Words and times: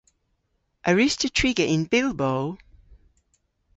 A 0.87 0.91
wruss'ta 0.91 1.29
triga 1.37 1.65
yn 1.75 1.83
Bilbo? 1.91 2.31